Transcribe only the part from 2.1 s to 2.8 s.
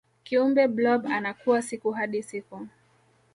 siku